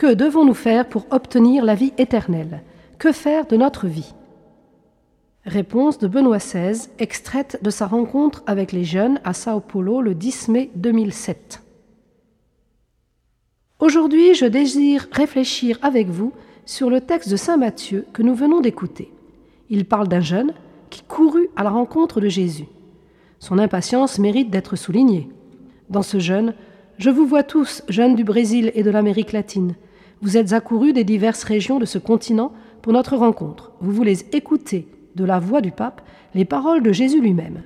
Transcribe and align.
Que 0.00 0.14
devons-nous 0.14 0.54
faire 0.54 0.88
pour 0.88 1.04
obtenir 1.10 1.62
la 1.62 1.74
vie 1.74 1.92
éternelle? 1.98 2.62
Que 2.98 3.12
faire 3.12 3.46
de 3.46 3.58
notre 3.58 3.86
vie? 3.86 4.14
Réponse 5.44 5.98
de 5.98 6.08
Benoît 6.08 6.38
XVI, 6.38 6.88
extraite 6.98 7.58
de 7.60 7.68
sa 7.68 7.86
rencontre 7.86 8.42
avec 8.46 8.72
les 8.72 8.84
jeunes 8.84 9.20
à 9.24 9.34
Sao 9.34 9.60
Paulo 9.60 10.00
le 10.00 10.14
10 10.14 10.48
mai 10.48 10.70
2007. 10.74 11.62
Aujourd'hui, 13.78 14.32
je 14.32 14.46
désire 14.46 15.06
réfléchir 15.12 15.78
avec 15.82 16.08
vous 16.08 16.32
sur 16.64 16.88
le 16.88 17.02
texte 17.02 17.28
de 17.28 17.36
Saint 17.36 17.58
Matthieu 17.58 18.06
que 18.14 18.22
nous 18.22 18.34
venons 18.34 18.62
d'écouter. 18.62 19.12
Il 19.68 19.84
parle 19.84 20.08
d'un 20.08 20.22
jeune 20.22 20.54
qui 20.88 21.02
courut 21.02 21.50
à 21.56 21.62
la 21.62 21.68
rencontre 21.68 22.22
de 22.22 22.28
Jésus. 22.30 22.68
Son 23.38 23.58
impatience 23.58 24.18
mérite 24.18 24.48
d'être 24.48 24.76
soulignée. 24.76 25.28
Dans 25.90 26.00
ce 26.00 26.18
jeune, 26.20 26.54
je 26.96 27.10
vous 27.10 27.26
vois 27.26 27.42
tous, 27.42 27.82
jeunes 27.90 28.14
du 28.14 28.24
Brésil 28.24 28.72
et 28.74 28.82
de 28.82 28.90
l'Amérique 28.90 29.32
latine, 29.32 29.74
vous 30.22 30.36
êtes 30.36 30.52
accourus 30.52 30.92
des 30.92 31.04
diverses 31.04 31.44
régions 31.44 31.78
de 31.78 31.86
ce 31.86 31.98
continent 31.98 32.52
pour 32.82 32.92
notre 32.92 33.16
rencontre. 33.16 33.72
Vous 33.80 33.92
voulez 33.92 34.18
écouter 34.32 34.86
de 35.14 35.24
la 35.24 35.38
voix 35.38 35.60
du 35.60 35.70
pape 35.70 36.02
les 36.34 36.44
paroles 36.44 36.82
de 36.82 36.92
Jésus 36.92 37.20
lui-même. 37.20 37.62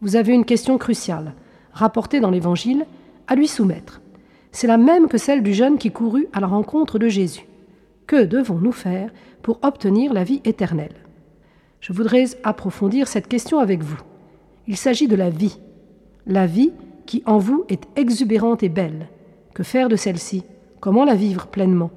Vous 0.00 0.16
avez 0.16 0.32
une 0.32 0.44
question 0.44 0.78
cruciale, 0.78 1.34
rapportée 1.72 2.20
dans 2.20 2.30
l'Évangile, 2.30 2.86
à 3.26 3.34
lui 3.34 3.48
soumettre. 3.48 4.00
C'est 4.52 4.66
la 4.66 4.78
même 4.78 5.08
que 5.08 5.18
celle 5.18 5.42
du 5.42 5.54
jeune 5.54 5.78
qui 5.78 5.90
courut 5.90 6.28
à 6.32 6.40
la 6.40 6.46
rencontre 6.46 6.98
de 6.98 7.08
Jésus. 7.08 7.46
Que 8.06 8.24
devons-nous 8.24 8.72
faire 8.72 9.10
pour 9.42 9.58
obtenir 9.62 10.12
la 10.12 10.24
vie 10.24 10.40
éternelle? 10.44 10.94
Je 11.80 11.92
voudrais 11.92 12.26
approfondir 12.44 13.08
cette 13.08 13.28
question 13.28 13.58
avec 13.58 13.82
vous. 13.82 14.00
Il 14.66 14.76
s'agit 14.76 15.08
de 15.08 15.16
la 15.16 15.30
vie. 15.30 15.58
La 16.26 16.46
vie 16.46 16.72
qui 17.06 17.22
en 17.26 17.38
vous 17.38 17.64
est 17.68 17.82
exubérante 17.96 18.62
et 18.62 18.68
belle. 18.68 19.08
Que 19.54 19.62
faire 19.62 19.88
de 19.88 19.96
celle-ci? 19.96 20.44
Comment 20.80 21.04
la 21.04 21.14
vivre 21.14 21.46
pleinement? 21.46 21.90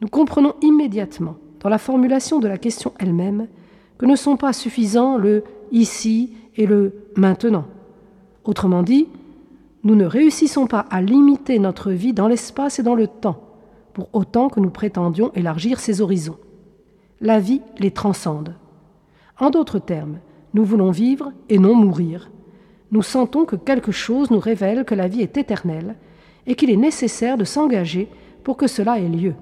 Nous 0.00 0.08
comprenons 0.08 0.54
immédiatement, 0.62 1.36
dans 1.60 1.68
la 1.68 1.78
formulation 1.78 2.38
de 2.38 2.48
la 2.48 2.58
question 2.58 2.92
elle-même, 2.98 3.48
que 3.98 4.06
ne 4.06 4.16
sont 4.16 4.36
pas 4.36 4.54
suffisants 4.54 5.18
le 5.18 5.44
ici 5.72 6.32
et 6.56 6.66
le 6.66 6.94
maintenant. 7.16 7.66
Autrement 8.44 8.82
dit, 8.82 9.08
nous 9.84 9.94
ne 9.94 10.06
réussissons 10.06 10.66
pas 10.66 10.86
à 10.90 11.02
limiter 11.02 11.58
notre 11.58 11.90
vie 11.90 12.14
dans 12.14 12.28
l'espace 12.28 12.78
et 12.78 12.82
dans 12.82 12.94
le 12.94 13.06
temps, 13.06 13.42
pour 13.92 14.08
autant 14.14 14.48
que 14.48 14.60
nous 14.60 14.70
prétendions 14.70 15.32
élargir 15.34 15.80
ses 15.80 16.00
horizons. 16.00 16.38
La 17.20 17.38
vie 17.40 17.60
les 17.78 17.90
transcende. 17.90 18.54
En 19.38 19.50
d'autres 19.50 19.78
termes, 19.78 20.18
nous 20.54 20.64
voulons 20.64 20.90
vivre 20.90 21.32
et 21.50 21.58
non 21.58 21.74
mourir. 21.74 22.30
Nous 22.90 23.02
sentons 23.02 23.44
que 23.44 23.56
quelque 23.56 23.92
chose 23.92 24.30
nous 24.30 24.40
révèle 24.40 24.84
que 24.84 24.94
la 24.94 25.08
vie 25.08 25.20
est 25.20 25.36
éternelle 25.36 25.96
et 26.46 26.54
qu'il 26.54 26.70
est 26.70 26.76
nécessaire 26.76 27.36
de 27.36 27.44
s'engager 27.44 28.08
pour 28.44 28.56
que 28.56 28.66
cela 28.66 28.98
ait 28.98 29.08
lieu. 29.08 29.34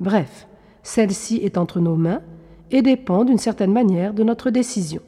Bref, 0.00 0.46
celle-ci 0.82 1.36
est 1.36 1.58
entre 1.58 1.80
nos 1.80 1.96
mains 1.96 2.22
et 2.70 2.82
dépend 2.82 3.24
d'une 3.24 3.38
certaine 3.38 3.72
manière 3.72 4.12
de 4.14 4.24
notre 4.24 4.50
décision. 4.50 5.00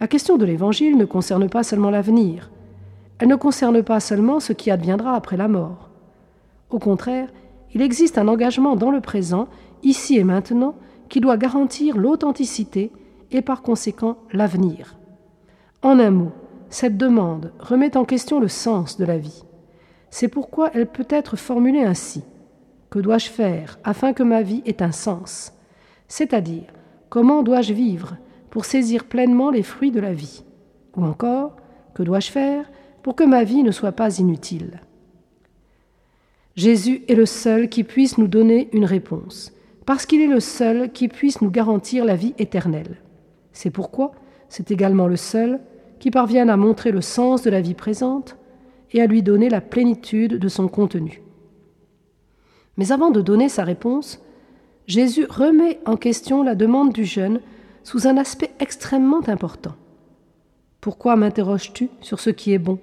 La 0.00 0.08
question 0.08 0.36
de 0.36 0.44
l'Évangile 0.44 0.96
ne 0.96 1.04
concerne 1.04 1.48
pas 1.48 1.62
seulement 1.62 1.90
l'avenir, 1.90 2.50
elle 3.22 3.28
ne 3.28 3.36
concerne 3.36 3.84
pas 3.84 4.00
seulement 4.00 4.40
ce 4.40 4.52
qui 4.52 4.72
adviendra 4.72 5.14
après 5.14 5.36
la 5.36 5.46
mort. 5.46 5.90
Au 6.70 6.80
contraire, 6.80 7.28
il 7.72 7.80
existe 7.80 8.18
un 8.18 8.26
engagement 8.26 8.74
dans 8.74 8.90
le 8.90 9.00
présent, 9.00 9.46
ici 9.84 10.18
et 10.18 10.24
maintenant, 10.24 10.74
qui 11.08 11.20
doit 11.20 11.36
garantir 11.36 11.96
l'authenticité 11.96 12.90
et 13.30 13.40
par 13.40 13.62
conséquent 13.62 14.16
l'avenir. 14.32 14.96
En 15.82 16.00
un 16.00 16.10
mot, 16.10 16.32
cette 16.68 16.96
demande 16.96 17.52
remet 17.60 17.96
en 17.96 18.04
question 18.04 18.40
le 18.40 18.48
sens 18.48 18.98
de 18.98 19.04
la 19.04 19.18
vie. 19.18 19.44
C'est 20.14 20.28
pourquoi 20.28 20.70
elle 20.74 20.86
peut 20.86 21.06
être 21.08 21.36
formulée 21.36 21.84
ainsi. 21.84 22.22
Que 22.90 22.98
dois-je 22.98 23.30
faire 23.30 23.78
afin 23.82 24.12
que 24.12 24.22
ma 24.22 24.42
vie 24.42 24.62
ait 24.66 24.82
un 24.82 24.92
sens? 24.92 25.54
C'est-à-dire, 26.06 26.66
comment 27.08 27.42
dois-je 27.42 27.72
vivre 27.72 28.18
pour 28.50 28.66
saisir 28.66 29.06
pleinement 29.06 29.50
les 29.50 29.62
fruits 29.62 29.90
de 29.90 30.00
la 30.00 30.12
vie? 30.12 30.44
Ou 30.98 31.04
encore, 31.06 31.56
que 31.94 32.02
dois-je 32.02 32.30
faire 32.30 32.70
pour 33.02 33.16
que 33.16 33.24
ma 33.24 33.42
vie 33.42 33.62
ne 33.62 33.70
soit 33.70 33.92
pas 33.92 34.18
inutile? 34.18 34.82
Jésus 36.56 37.04
est 37.08 37.14
le 37.14 37.24
seul 37.24 37.70
qui 37.70 37.82
puisse 37.82 38.18
nous 38.18 38.28
donner 38.28 38.68
une 38.74 38.84
réponse, 38.84 39.54
parce 39.86 40.04
qu'il 40.04 40.20
est 40.20 40.26
le 40.26 40.40
seul 40.40 40.92
qui 40.92 41.08
puisse 41.08 41.40
nous 41.40 41.50
garantir 41.50 42.04
la 42.04 42.16
vie 42.16 42.34
éternelle. 42.38 42.98
C'est 43.54 43.70
pourquoi 43.70 44.12
c'est 44.50 44.70
également 44.70 45.06
le 45.06 45.16
seul 45.16 45.58
qui 46.00 46.10
parvienne 46.10 46.50
à 46.50 46.58
montrer 46.58 46.90
le 46.90 47.00
sens 47.00 47.40
de 47.40 47.48
la 47.48 47.62
vie 47.62 47.72
présente 47.72 48.36
et 48.92 49.00
à 49.00 49.06
lui 49.06 49.22
donner 49.22 49.48
la 49.48 49.60
plénitude 49.60 50.38
de 50.38 50.48
son 50.48 50.68
contenu. 50.68 51.22
Mais 52.76 52.92
avant 52.92 53.10
de 53.10 53.20
donner 53.20 53.48
sa 53.48 53.64
réponse, 53.64 54.20
Jésus 54.86 55.26
remet 55.28 55.78
en 55.86 55.96
question 55.96 56.42
la 56.42 56.54
demande 56.54 56.92
du 56.92 57.04
jeune 57.04 57.40
sous 57.84 58.06
un 58.06 58.16
aspect 58.16 58.50
extrêmement 58.60 59.26
important. 59.28 59.74
Pourquoi 60.80 61.16
m'interroges-tu 61.16 61.90
sur 62.00 62.20
ce 62.20 62.30
qui 62.30 62.52
est 62.52 62.58
bon? 62.58 62.78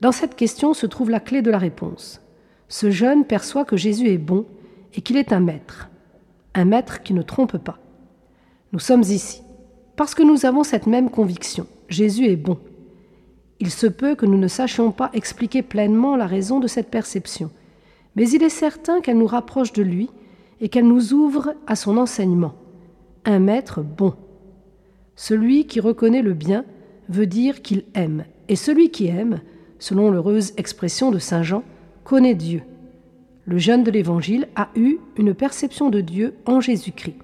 Dans 0.00 0.12
cette 0.12 0.36
question 0.36 0.74
se 0.74 0.86
trouve 0.86 1.10
la 1.10 1.20
clé 1.20 1.42
de 1.42 1.50
la 1.50 1.58
réponse. 1.58 2.20
Ce 2.68 2.90
jeune 2.90 3.24
perçoit 3.24 3.64
que 3.64 3.76
Jésus 3.76 4.08
est 4.08 4.18
bon 4.18 4.46
et 4.94 5.00
qu'il 5.00 5.16
est 5.16 5.32
un 5.32 5.40
maître, 5.40 5.90
un 6.54 6.64
maître 6.64 7.02
qui 7.02 7.14
ne 7.14 7.22
trompe 7.22 7.58
pas. 7.58 7.78
Nous 8.72 8.78
sommes 8.78 9.02
ici 9.02 9.42
parce 9.96 10.14
que 10.14 10.22
nous 10.22 10.46
avons 10.46 10.64
cette 10.64 10.86
même 10.86 11.10
conviction. 11.10 11.66
Jésus 11.88 12.26
est 12.26 12.36
bon. 12.36 12.58
Il 13.60 13.70
se 13.70 13.86
peut 13.86 14.14
que 14.14 14.26
nous 14.26 14.38
ne 14.38 14.48
sachions 14.48 14.90
pas 14.90 15.10
expliquer 15.12 15.62
pleinement 15.62 16.16
la 16.16 16.26
raison 16.26 16.60
de 16.60 16.66
cette 16.66 16.90
perception, 16.90 17.50
mais 18.16 18.28
il 18.28 18.42
est 18.42 18.48
certain 18.48 19.00
qu'elle 19.00 19.18
nous 19.18 19.26
rapproche 19.26 19.72
de 19.72 19.82
lui 19.82 20.10
et 20.60 20.68
qu'elle 20.68 20.86
nous 20.86 21.12
ouvre 21.12 21.54
à 21.66 21.76
son 21.76 21.96
enseignement. 21.96 22.54
Un 23.24 23.38
maître 23.38 23.82
bon. 23.82 24.14
Celui 25.16 25.66
qui 25.66 25.80
reconnaît 25.80 26.22
le 26.22 26.34
bien 26.34 26.64
veut 27.08 27.26
dire 27.26 27.62
qu'il 27.62 27.84
aime, 27.94 28.24
et 28.48 28.56
celui 28.56 28.90
qui 28.90 29.06
aime, 29.06 29.40
selon 29.78 30.10
l'heureuse 30.10 30.52
expression 30.56 31.10
de 31.10 31.18
Saint 31.18 31.42
Jean, 31.42 31.62
connaît 32.02 32.34
Dieu. 32.34 32.62
Le 33.46 33.58
jeune 33.58 33.84
de 33.84 33.90
l'Évangile 33.90 34.48
a 34.56 34.70
eu 34.74 34.98
une 35.16 35.34
perception 35.34 35.90
de 35.90 36.00
Dieu 36.00 36.34
en 36.46 36.60
Jésus-Christ. 36.60 37.16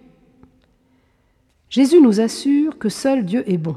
Jésus 1.70 2.00
nous 2.00 2.20
assure 2.20 2.78
que 2.78 2.88
seul 2.88 3.24
Dieu 3.24 3.48
est 3.50 3.58
bon. 3.58 3.76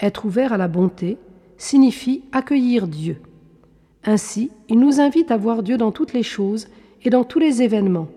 Être 0.00 0.26
ouvert 0.26 0.52
à 0.52 0.56
la 0.58 0.68
bonté, 0.68 1.16
signifie 1.58 2.24
accueillir 2.32 2.86
Dieu. 2.86 3.20
Ainsi, 4.04 4.50
il 4.68 4.78
nous 4.78 5.00
invite 5.00 5.30
à 5.30 5.36
voir 5.36 5.62
Dieu 5.62 5.76
dans 5.76 5.92
toutes 5.92 6.14
les 6.14 6.22
choses 6.22 6.68
et 7.02 7.10
dans 7.10 7.24
tous 7.24 7.40
les 7.40 7.62
événements, 7.62 8.08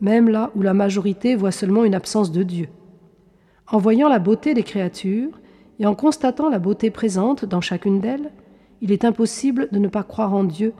même 0.00 0.28
là 0.28 0.50
où 0.54 0.62
la 0.62 0.72
majorité 0.72 1.34
voit 1.34 1.52
seulement 1.52 1.84
une 1.84 1.94
absence 1.94 2.32
de 2.32 2.42
Dieu. 2.42 2.68
En 3.68 3.78
voyant 3.78 4.08
la 4.08 4.20
beauté 4.20 4.54
des 4.54 4.62
créatures 4.62 5.38
et 5.80 5.86
en 5.86 5.94
constatant 5.94 6.48
la 6.48 6.60
beauté 6.60 6.90
présente 6.90 7.44
dans 7.44 7.60
chacune 7.60 8.00
d'elles, 8.00 8.30
il 8.80 8.92
est 8.92 9.04
impossible 9.04 9.68
de 9.72 9.78
ne 9.78 9.88
pas 9.88 10.04
croire 10.04 10.32
en 10.32 10.44
Dieu 10.44 10.72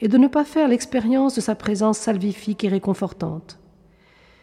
et 0.00 0.08
de 0.08 0.18
ne 0.18 0.26
pas 0.26 0.44
faire 0.44 0.68
l'expérience 0.68 1.36
de 1.36 1.40
sa 1.40 1.54
présence 1.54 1.98
salvifique 1.98 2.64
et 2.64 2.68
réconfortante. 2.68 3.58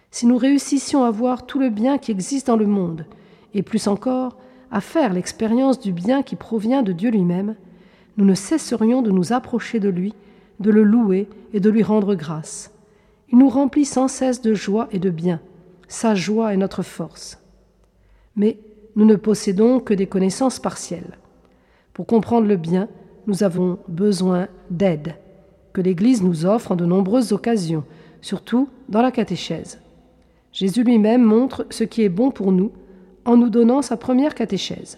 Si 0.09 0.25
nous 0.25 0.37
réussissions 0.37 1.03
à 1.03 1.11
voir 1.11 1.45
tout 1.45 1.59
le 1.59 1.69
bien 1.69 1.97
qui 1.97 2.11
existe 2.11 2.47
dans 2.47 2.55
le 2.55 2.65
monde, 2.65 3.05
et 3.53 3.61
plus 3.61 3.87
encore, 3.87 4.37
à 4.71 4.81
faire 4.81 5.13
l'expérience 5.13 5.79
du 5.79 5.91
bien 5.91 6.21
qui 6.23 6.35
provient 6.35 6.83
de 6.83 6.91
Dieu 6.91 7.09
lui-même, 7.09 7.55
nous 8.17 8.25
ne 8.25 8.35
cesserions 8.35 9.01
de 9.01 9.11
nous 9.11 9.33
approcher 9.33 9.79
de 9.79 9.89
lui, 9.89 10.13
de 10.59 10.71
le 10.71 10.83
louer 10.83 11.27
et 11.53 11.59
de 11.59 11.69
lui 11.69 11.83
rendre 11.83 12.15
grâce. 12.15 12.71
Il 13.31 13.37
nous 13.37 13.49
remplit 13.49 13.85
sans 13.85 14.07
cesse 14.07 14.41
de 14.41 14.53
joie 14.53 14.87
et 14.91 14.99
de 14.99 15.09
bien. 15.09 15.39
Sa 15.87 16.15
joie 16.15 16.53
est 16.53 16.57
notre 16.57 16.83
force. 16.83 17.39
Mais 18.35 18.57
nous 18.95 19.05
ne 19.05 19.15
possédons 19.15 19.79
que 19.79 19.93
des 19.93 20.07
connaissances 20.07 20.59
partielles. 20.59 21.17
Pour 21.93 22.05
comprendre 22.05 22.47
le 22.47 22.57
bien, 22.57 22.87
nous 23.27 23.43
avons 23.43 23.79
besoin 23.87 24.47
d'aide, 24.69 25.15
que 25.73 25.81
l'Église 25.81 26.23
nous 26.23 26.45
offre 26.45 26.71
en 26.71 26.75
de 26.75 26.85
nombreuses 26.85 27.31
occasions, 27.31 27.83
surtout 28.21 28.69
dans 28.89 29.01
la 29.01 29.11
catéchèse. 29.11 29.79
Jésus 30.51 30.83
lui-même 30.83 31.23
montre 31.23 31.65
ce 31.69 31.83
qui 31.83 32.01
est 32.03 32.09
bon 32.09 32.31
pour 32.31 32.51
nous 32.51 32.71
en 33.29 33.37
nous 33.37 33.51
donnant 33.51 33.83
sa 33.83 33.95
première 33.95 34.33
catéchèse. 34.33 34.97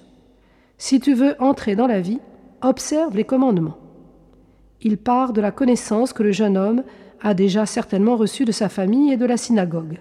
Si 0.78 1.01
tu 1.01 1.13
veux 1.13 1.36
entrer 1.42 1.75
dans 1.75 1.86
la 1.86 2.00
vie, 2.00 2.22
observe 2.62 3.18
les 3.18 3.25
commandements. 3.25 3.78
Il 4.81 4.98
part 4.98 5.33
de 5.33 5.42
la 5.42 5.51
connaissance 5.51 6.13
que 6.13 6.24
le 6.24 6.31
jeune 6.31 6.56
homme 6.56 6.83
a 7.19 7.33
déjà 7.33 7.66
certainement 7.66 8.16
reçue 8.16 8.45
de 8.45 8.54
sa 8.54 8.69
famille 8.69 9.12
et 9.12 9.18
de 9.18 9.25
la 9.25 9.36
synagogue. 9.36 10.00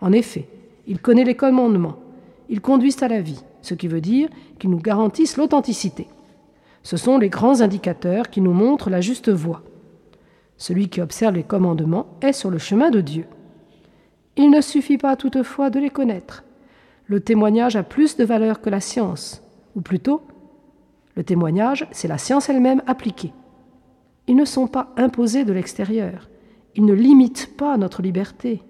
En 0.00 0.12
effet, 0.12 0.48
il 0.86 0.98
connaît 0.98 1.24
les 1.24 1.34
commandements. 1.34 1.98
Ils 2.48 2.62
conduisent 2.62 3.02
à 3.02 3.08
la 3.08 3.20
vie, 3.20 3.44
ce 3.60 3.74
qui 3.74 3.86
veut 3.86 4.00
dire 4.00 4.30
qu'ils 4.58 4.70
nous 4.70 4.80
garantissent 4.80 5.36
l'authenticité. 5.36 6.08
Ce 6.82 6.96
sont 6.96 7.18
les 7.18 7.28
grands 7.28 7.60
indicateurs 7.60 8.30
qui 8.30 8.40
nous 8.40 8.54
montrent 8.54 8.88
la 8.88 9.02
juste 9.02 9.28
voie. 9.28 9.62
Celui 10.56 10.88
qui 10.88 11.02
observe 11.02 11.34
les 11.34 11.42
commandements 11.42 12.06
est 12.22 12.32
sur 12.32 12.48
le 12.48 12.58
chemin 12.58 12.88
de 12.88 13.02
Dieu. 13.02 13.26
Il 14.36 14.50
ne 14.50 14.62
suffit 14.62 14.96
pas 14.96 15.16
toutefois 15.16 15.68
de 15.68 15.80
les 15.80 15.90
connaître 15.90 16.44
le 17.08 17.20
témoignage 17.20 17.74
a 17.74 17.82
plus 17.82 18.16
de 18.16 18.24
valeur 18.24 18.60
que 18.60 18.68
la 18.68 18.80
science, 18.80 19.42
ou 19.74 19.80
plutôt, 19.80 20.22
le 21.16 21.24
témoignage, 21.24 21.88
c'est 21.90 22.06
la 22.06 22.18
science 22.18 22.48
elle-même 22.50 22.82
appliquée. 22.86 23.32
Ils 24.26 24.36
ne 24.36 24.44
sont 24.44 24.66
pas 24.66 24.92
imposés 24.98 25.44
de 25.44 25.54
l'extérieur, 25.54 26.28
ils 26.76 26.84
ne 26.84 26.92
limitent 26.92 27.56
pas 27.56 27.78
notre 27.78 28.02
liberté. 28.02 28.62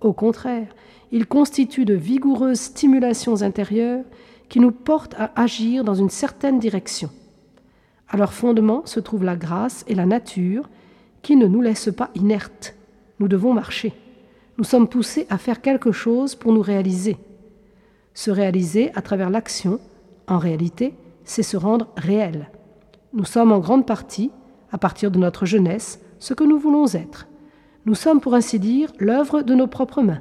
Au 0.00 0.12
contraire, 0.12 0.68
ils 1.10 1.26
constituent 1.26 1.84
de 1.84 1.94
vigoureuses 1.94 2.60
stimulations 2.60 3.42
intérieures 3.42 4.04
qui 4.48 4.60
nous 4.60 4.70
portent 4.70 5.16
à 5.18 5.32
agir 5.34 5.82
dans 5.82 5.94
une 5.94 6.10
certaine 6.10 6.60
direction. 6.60 7.10
À 8.08 8.16
leur 8.16 8.32
fondement 8.32 8.86
se 8.86 9.00
trouve 9.00 9.24
la 9.24 9.36
grâce 9.36 9.84
et 9.88 9.94
la 9.94 10.06
nature 10.06 10.68
qui 11.22 11.36
ne 11.36 11.46
nous 11.46 11.60
laissent 11.60 11.94
pas 11.94 12.10
inertes. 12.14 12.76
Nous 13.18 13.28
devons 13.28 13.52
marcher. 13.52 13.92
Nous 14.58 14.64
sommes 14.64 14.88
poussés 14.88 15.26
à 15.28 15.38
faire 15.38 15.60
quelque 15.60 15.92
chose 15.92 16.34
pour 16.34 16.52
nous 16.52 16.62
réaliser. 16.62 17.16
Se 18.14 18.30
réaliser 18.30 18.90
à 18.94 19.02
travers 19.02 19.30
l'action, 19.30 19.80
en 20.26 20.38
réalité, 20.38 20.94
c'est 21.24 21.42
se 21.42 21.56
rendre 21.56 21.88
réel. 21.96 22.50
Nous 23.12 23.24
sommes 23.24 23.52
en 23.52 23.58
grande 23.58 23.86
partie, 23.86 24.30
à 24.72 24.78
partir 24.78 25.10
de 25.10 25.18
notre 25.18 25.46
jeunesse, 25.46 26.00
ce 26.18 26.34
que 26.34 26.44
nous 26.44 26.58
voulons 26.58 26.86
être. 26.94 27.26
Nous 27.86 27.94
sommes, 27.94 28.20
pour 28.20 28.34
ainsi 28.34 28.58
dire, 28.58 28.92
l'œuvre 28.98 29.42
de 29.42 29.54
nos 29.54 29.66
propres 29.66 30.02
mains. 30.02 30.20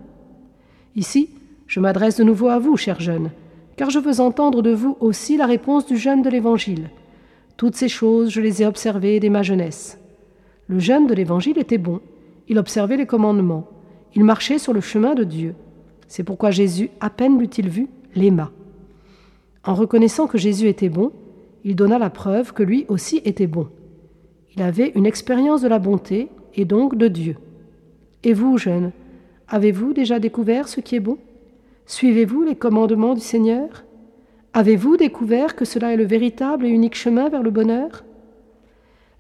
Ici, 0.95 1.29
je 1.67 1.79
m'adresse 1.79 2.17
de 2.17 2.23
nouveau 2.23 2.47
à 2.47 2.57
vous, 2.57 2.77
chers 2.77 2.99
jeunes, 2.99 3.31
car 3.75 3.89
je 3.89 3.99
veux 3.99 4.21
entendre 4.21 4.61
de 4.61 4.71
vous 4.71 4.97
aussi 4.99 5.37
la 5.37 5.45
réponse 5.45 5.85
du 5.85 5.97
jeune 5.97 6.21
de 6.21 6.29
l'Évangile. 6.29 6.89
Toutes 7.57 7.75
ces 7.75 7.89
choses, 7.89 8.29
je 8.29 8.41
les 8.41 8.63
ai 8.63 8.65
observées 8.65 9.19
dès 9.19 9.29
ma 9.29 9.43
jeunesse. 9.43 9.99
Le 10.67 10.79
jeune 10.79 11.07
de 11.07 11.13
l'Évangile 11.13 11.57
était 11.57 11.77
bon, 11.77 11.99
il 12.47 12.57
observait 12.57 12.97
les 12.97 13.05
commandements, 13.05 13.67
il 14.15 14.23
marchait 14.23 14.57
sur 14.57 14.73
le 14.73 14.81
chemin 14.81 15.13
de 15.13 15.23
Dieu. 15.23 15.55
C'est 16.09 16.23
pourquoi 16.23 16.49
Jésus, 16.49 16.89
à 16.99 17.09
peine 17.09 17.39
l'eut-il 17.39 17.69
vu, 17.69 17.87
l'aima. 18.15 18.51
En 19.63 19.75
reconnaissant 19.75 20.25
que 20.25 20.39
Jésus 20.39 20.67
était 20.67 20.89
bon, 20.89 21.11
il 21.63 21.75
donna 21.75 21.99
la 21.99 22.09
preuve 22.09 22.51
que 22.51 22.63
lui 22.63 22.85
aussi 22.89 23.21
était 23.25 23.47
bon. 23.47 23.67
Il 24.55 24.63
avait 24.63 24.91
une 24.95 25.05
expérience 25.05 25.61
de 25.61 25.67
la 25.67 25.77
bonté 25.77 26.29
et 26.55 26.65
donc 26.65 26.95
de 26.95 27.07
Dieu. 27.07 27.37
Et 28.23 28.33
vous, 28.33 28.57
jeunes, 28.57 28.91
avez-vous 29.47 29.93
déjà 29.93 30.19
découvert 30.19 30.67
ce 30.67 30.81
qui 30.81 30.95
est 30.95 30.99
bon? 30.99 31.19
Suivez-vous 31.85 32.43
les 32.43 32.55
commandements 32.55 33.13
du 33.13 33.21
Seigneur? 33.21 33.85
Avez-vous 34.53 34.97
découvert 34.97 35.55
que 35.55 35.63
cela 35.63 35.93
est 35.93 35.97
le 35.97 36.07
véritable 36.07 36.65
et 36.65 36.69
unique 36.69 36.95
chemin 36.95 37.29
vers 37.29 37.43
le 37.43 37.51
bonheur? 37.51 38.03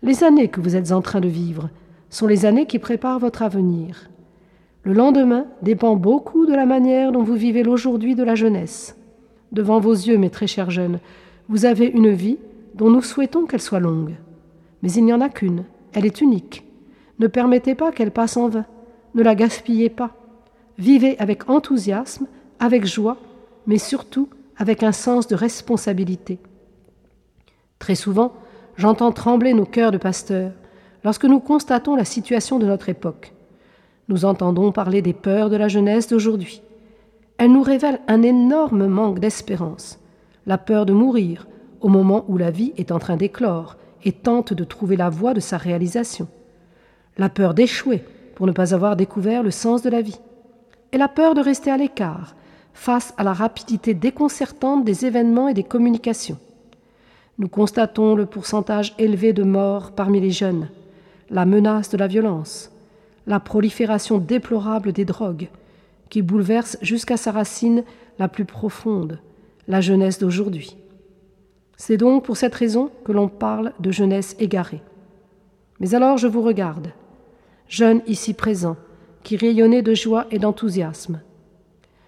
Les 0.01 0.23
années 0.23 0.47
que 0.47 0.59
vous 0.59 0.75
êtes 0.75 0.91
en 0.91 1.01
train 1.01 1.21
de 1.21 1.27
vivre 1.27 1.69
sont 2.09 2.25
les 2.25 2.47
années 2.47 2.65
qui 2.65 2.79
préparent 2.79 3.19
votre 3.19 3.43
avenir. 3.43 4.09
Le 4.83 4.93
lendemain 4.93 5.45
dépend 5.61 5.95
beaucoup 5.95 6.45
de 6.45 6.53
la 6.53 6.65
manière 6.65 7.11
dont 7.11 7.23
vous 7.23 7.35
vivez 7.35 7.63
l'aujourd'hui 7.63 8.15
de 8.15 8.23
la 8.23 8.35
jeunesse. 8.35 8.95
Devant 9.51 9.79
vos 9.79 9.93
yeux, 9.93 10.17
mes 10.17 10.29
très 10.29 10.47
chers 10.47 10.71
jeunes, 10.71 10.99
vous 11.49 11.65
avez 11.65 11.85
une 11.87 12.11
vie 12.11 12.37
dont 12.75 12.89
nous 12.89 13.01
souhaitons 13.01 13.45
qu'elle 13.45 13.61
soit 13.61 13.79
longue. 13.79 14.15
Mais 14.81 14.91
il 14.91 15.03
n'y 15.03 15.13
en 15.13 15.21
a 15.21 15.29
qu'une, 15.29 15.65
elle 15.93 16.05
est 16.05 16.21
unique. 16.21 16.63
Ne 17.19 17.27
permettez 17.27 17.75
pas 17.75 17.91
qu'elle 17.91 18.11
passe 18.11 18.37
en 18.37 18.47
vain, 18.47 18.65
ne 19.15 19.23
la 19.23 19.35
gaspillez 19.35 19.89
pas. 19.89 20.11
Vivez 20.77 21.19
avec 21.19 21.49
enthousiasme, 21.49 22.27
avec 22.59 22.85
joie, 22.85 23.17
mais 23.67 23.77
surtout 23.77 24.29
avec 24.57 24.83
un 24.83 24.93
sens 24.93 25.27
de 25.27 25.35
responsabilité. 25.35 26.39
Très 27.79 27.95
souvent, 27.95 28.33
j'entends 28.77 29.11
trembler 29.11 29.53
nos 29.53 29.65
cœurs 29.65 29.91
de 29.91 29.97
pasteurs 29.97 30.51
lorsque 31.03 31.25
nous 31.25 31.39
constatons 31.39 31.95
la 31.95 32.05
situation 32.05 32.59
de 32.59 32.65
notre 32.65 32.89
époque. 32.89 33.33
Nous 34.09 34.25
entendons 34.25 34.71
parler 34.71 35.01
des 35.01 35.13
peurs 35.13 35.49
de 35.49 35.55
la 35.55 35.67
jeunesse 35.67 36.07
d'aujourd'hui. 36.07 36.61
Elles 37.37 37.51
nous 37.51 37.61
révèlent 37.63 38.01
un 38.07 38.21
énorme 38.23 38.87
manque 38.87 39.19
d'espérance 39.19 39.99
la 40.45 40.57
peur 40.57 40.87
de 40.87 40.93
mourir 40.93 41.47
au 41.79 41.89
moment 41.89 42.25
où 42.27 42.37
la 42.37 42.49
vie 42.49 42.73
est 42.75 42.91
en 42.91 42.97
train 42.97 43.17
d'éclore 43.17 43.77
et 44.03 44.11
tente 44.11 44.51
de 44.51 44.63
trouver 44.63 44.95
la 44.95 45.09
voie 45.09 45.35
de 45.35 45.39
sa 45.39 45.57
réalisation, 45.57 46.27
la 47.17 47.29
peur 47.29 47.53
d'échouer 47.53 48.03
pour 48.35 48.47
ne 48.47 48.51
pas 48.51 48.73
avoir 48.73 48.95
découvert 48.95 49.43
le 49.43 49.51
sens 49.51 49.83
de 49.83 49.89
la 49.89 50.01
vie, 50.01 50.19
et 50.91 50.97
la 50.97 51.07
peur 51.07 51.35
de 51.35 51.41
rester 51.41 51.69
à 51.69 51.77
l'écart 51.77 52.35
face 52.73 53.13
à 53.17 53.23
la 53.23 53.33
rapidité 53.33 53.93
déconcertante 53.93 54.85
des 54.85 55.05
événements 55.05 55.49
et 55.49 55.53
des 55.53 55.63
communications. 55.63 56.39
Nous 57.37 57.47
constatons 57.47 58.15
le 58.15 58.25
pourcentage 58.25 58.95
élevé 58.97 59.33
de 59.33 59.43
morts 59.43 59.91
parmi 59.91 60.19
les 60.19 60.31
jeunes, 60.31 60.69
la 61.29 61.45
menace 61.45 61.89
de 61.89 61.97
la 61.97 62.07
violence, 62.07 62.71
la 63.29 63.39
prolifération 63.39 64.17
déplorable 64.17 64.91
des 64.91 65.05
drogues, 65.05 65.49
qui 66.09 66.23
bouleverse 66.23 66.77
jusqu'à 66.81 67.15
sa 67.15 67.31
racine 67.31 67.83
la 68.17 68.27
plus 68.27 68.43
profonde, 68.43 69.19
la 69.67 69.81
jeunesse 69.81 70.17
d'aujourd'hui. 70.17 70.75
C'est 71.77 71.95
donc 71.95 72.25
pour 72.25 72.37
cette 72.37 72.55
raison 72.55 72.89
que 73.05 73.11
l'on 73.11 73.27
parle 73.27 73.71
de 73.79 73.91
jeunesse 73.91 74.35
égarée. 74.39 74.81
Mais 75.79 75.93
alors 75.93 76.17
je 76.17 76.27
vous 76.27 76.41
regarde, 76.41 76.91
jeune 77.67 78.01
ici 78.07 78.33
présent, 78.33 78.77
qui 79.21 79.37
rayonnez 79.37 79.83
de 79.83 79.93
joie 79.93 80.25
et 80.31 80.39
d'enthousiasme. 80.39 81.21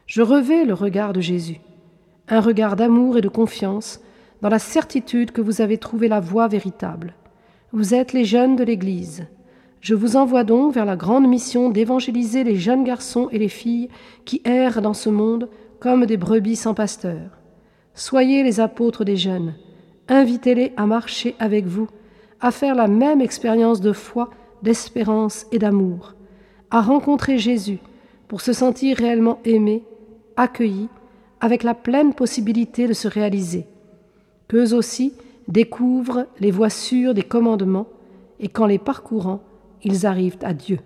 Je 0.08 0.24
revais 0.24 0.66
le 0.66 0.74
regard 0.74 1.14
de 1.14 1.22
Jésus, 1.22 1.62
un 2.30 2.42
regard 2.42 2.76
d'amour 2.76 3.20
et 3.20 3.22
de 3.22 3.30
confiance, 3.30 4.02
dans 4.42 4.50
la 4.50 4.58
certitude 4.58 5.32
que 5.32 5.42
vous 5.42 5.62
avez 5.62 5.78
trouvé 5.78 6.08
la 6.08 6.20
voie 6.20 6.48
véritable. 6.48 7.14
Vous 7.74 7.94
êtes 7.94 8.12
les 8.12 8.26
jeunes 8.26 8.56
de 8.56 8.64
l'Église. 8.64 9.28
Je 9.82 9.96
vous 9.96 10.16
envoie 10.16 10.44
donc 10.44 10.76
vers 10.76 10.86
la 10.86 10.96
grande 10.96 11.28
mission 11.28 11.72
d'évangéliser 11.72 12.44
les 12.44 12.56
jeunes 12.56 12.84
garçons 12.84 13.30
et 13.32 13.40
les 13.40 13.50
filles 13.50 13.90
qui 14.26 14.40
errent 14.46 14.84
dans 14.84 14.94
ce 14.94 15.10
monde 15.10 15.50
comme 15.80 16.06
des 16.06 16.18
brebis 16.18 16.56
sans 16.56 16.76
pasteur. 16.76 17.40
Soyez 17.96 18.44
les 18.44 18.60
apôtres 18.60 19.04
des 19.04 19.18
jeunes, 19.18 19.56
invitez-les 20.08 20.72
à 20.78 20.86
marcher 20.86 21.36
avec 21.40 21.66
vous, 21.66 21.88
à 22.42 22.52
faire 22.52 22.76
la 22.76 22.88
même 22.88 23.22
expérience 23.22 23.82
de 23.82 23.92
foi, 23.92 24.30
d'espérance 24.62 25.48
et 25.52 25.58
d'amour, 25.58 26.14
à 26.70 26.82
rencontrer 26.82 27.40
Jésus 27.40 27.80
pour 28.28 28.42
se 28.42 28.54
sentir 28.54 28.98
réellement 28.98 29.40
aimés, 29.46 29.84
accueillis, 30.38 30.90
avec 31.40 31.64
la 31.64 31.74
pleine 31.74 32.14
possibilité 32.14 32.88
de 32.88 32.94
se 32.94 33.08
réaliser. 33.08 33.66
Qu'eux 34.48 34.76
aussi 34.76 35.14
découvrent 35.48 36.28
les 36.40 36.52
voies 36.52 36.70
sûres 36.70 37.16
des 37.16 37.24
commandements, 37.24 37.88
et 38.40 38.48
qu'en 38.48 38.68
les 38.68 38.80
parcourant, 38.80 39.42
ils 39.84 40.06
arrivent 40.06 40.38
à 40.44 40.54
Dieu. 40.54 40.80